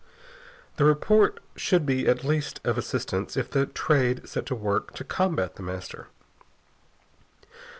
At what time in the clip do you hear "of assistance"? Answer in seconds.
2.71-3.37